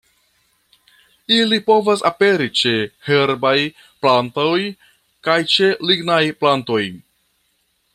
[1.35, 2.73] Ili povas aperi ĉe
[3.11, 3.55] herbaj
[4.05, 4.57] plantoj
[5.29, 6.85] kaj ĉe lignaj plantoj.